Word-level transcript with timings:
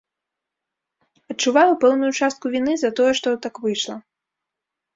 Адчуваю 1.33 1.73
пэўную 1.85 2.11
частку 2.21 2.45
віны 2.57 2.73
за 2.85 2.93
тое 3.03 3.11
што, 3.23 3.29
так 3.47 3.63
выйшла. 3.69 3.95